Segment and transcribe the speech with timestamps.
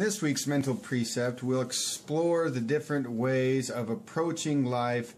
[0.00, 5.14] This week's mental precept, we'll explore the different ways of approaching life.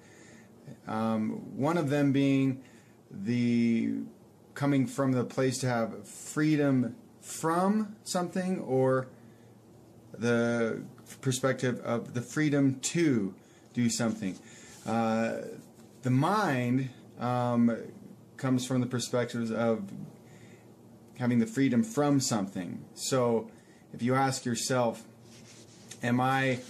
[0.87, 2.63] Um, one of them being
[3.11, 4.01] the
[4.55, 9.09] coming from the place to have freedom from something, or
[10.19, 10.83] the
[11.21, 13.35] perspective of the freedom to
[13.75, 14.37] do something.
[14.85, 15.43] Uh,
[16.03, 17.77] the mind um,
[18.37, 19.91] comes from the perspectives of
[21.19, 22.85] having the freedom from something.
[22.95, 23.51] So
[23.93, 25.03] if you ask yourself,
[26.03, 26.61] am I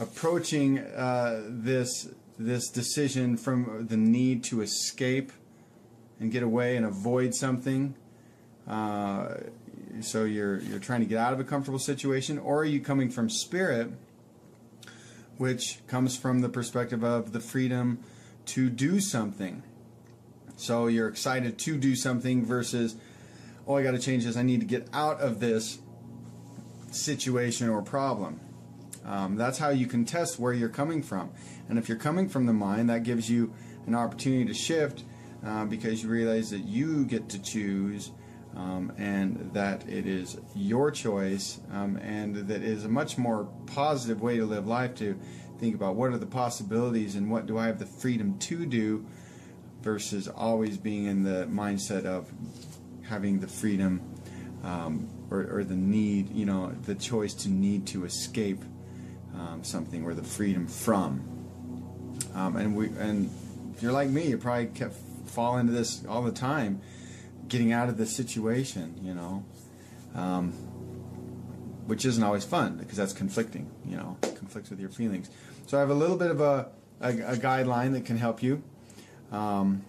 [0.00, 5.32] approaching uh, this this decision from the need to escape
[6.20, 7.94] and get away and avoid something?
[8.66, 9.36] Uh,
[10.00, 13.10] so you're you're trying to get out of a comfortable situation, or are you coming
[13.10, 13.90] from spirit,
[15.38, 17.98] which comes from the perspective of the freedom
[18.46, 19.62] to do something?
[20.56, 22.96] So you're excited to do something versus,
[23.66, 24.36] oh, I got to change this.
[24.36, 25.78] I need to get out of this
[26.96, 28.40] situation or problem.
[29.04, 31.30] Um, that's how you can test where you're coming from.
[31.68, 33.52] And if you're coming from the mind, that gives you
[33.86, 35.04] an opportunity to shift
[35.44, 38.10] uh, because you realize that you get to choose
[38.56, 44.22] um, and that it is your choice um, and that is a much more positive
[44.22, 45.18] way to live life to
[45.58, 49.06] think about what are the possibilities and what do I have the freedom to do
[49.82, 52.32] versus always being in the mindset of
[53.02, 54.00] having the freedom
[54.66, 58.62] um, or, or, the need, you know, the choice to need to escape
[59.34, 61.22] um, something or the freedom from.
[62.34, 63.30] Um, and we, and
[63.74, 64.96] if you're like me, you probably kept
[65.26, 66.80] fall into this all the time,
[67.46, 69.44] getting out of the situation, you know,
[70.16, 70.50] um,
[71.86, 75.30] which isn't always fun because that's conflicting, you know, conflicts with your feelings.
[75.66, 76.68] So I have a little bit of a,
[77.00, 78.64] a, a guideline that can help you.
[79.30, 79.84] Um,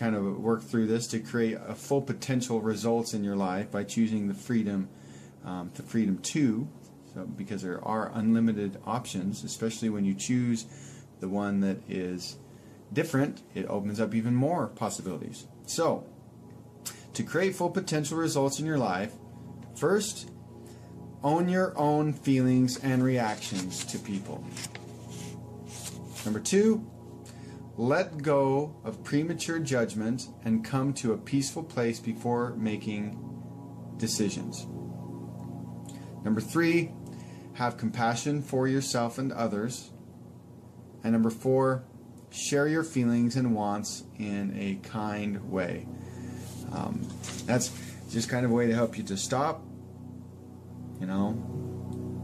[0.00, 3.84] kind of work through this to create a full potential results in your life by
[3.84, 4.88] choosing the freedom,
[5.44, 6.66] um, the freedom to,
[7.12, 10.64] so because there are unlimited options, especially when you choose
[11.20, 12.38] the one that is
[12.90, 15.46] different, it opens up even more possibilities.
[15.66, 16.06] So,
[17.12, 19.12] to create full potential results in your life,
[19.76, 20.30] first,
[21.22, 24.42] own your own feelings and reactions to people.
[26.24, 26.90] Number two,
[27.80, 33.18] let go of premature judgment and come to a peaceful place before making
[33.96, 34.66] decisions.
[36.22, 36.92] Number three,
[37.54, 39.92] have compassion for yourself and others.
[41.02, 41.84] And number four,
[42.28, 45.88] share your feelings and wants in a kind way.
[46.72, 47.08] Um,
[47.46, 47.72] that's
[48.10, 49.64] just kind of a way to help you to stop,
[51.00, 51.28] you know,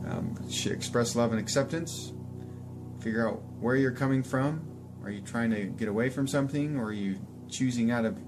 [0.06, 2.12] um, express love and acceptance,
[3.00, 4.75] figure out where you're coming from,
[5.06, 8.18] are you trying to get away from something, or are you choosing out of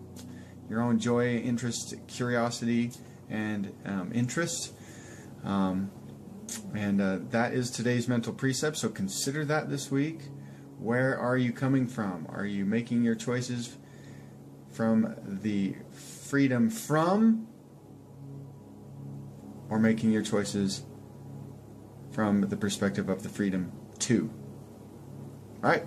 [0.71, 2.93] your own joy, interest, curiosity,
[3.29, 4.73] and um, interest?
[5.43, 5.91] Um,
[6.77, 8.77] and uh, that is today's mental precept.
[8.77, 10.21] So consider that this week.
[10.79, 12.29] Where are you coming from?
[12.29, 13.77] Are you making your choices
[14.71, 17.49] from the freedom from,
[19.69, 20.85] or making your choices
[22.13, 24.31] from the perspective of the freedom to?
[25.65, 25.85] All right.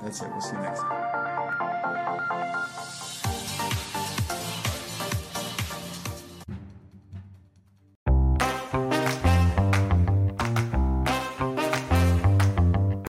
[0.00, 0.30] That's it.
[0.30, 1.07] We'll see you next time.